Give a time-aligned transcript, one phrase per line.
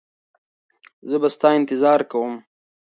[1.09, 2.31] زه به ستا انتظار کوم.